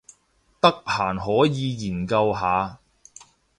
[0.59, 2.79] 得閒可以研究下